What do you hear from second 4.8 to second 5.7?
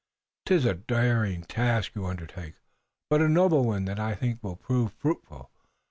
fruitful.